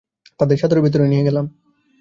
[0.39, 1.45] তাদের সাদরে ভেতরে নিয়ে এলাম।